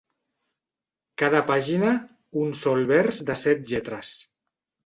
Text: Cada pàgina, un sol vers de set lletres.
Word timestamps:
Cada 1.23 1.41
pàgina, 1.51 1.91
un 2.47 2.57
sol 2.63 2.89
vers 2.93 3.23
de 3.29 3.37
set 3.45 3.65
lletres. 3.75 4.15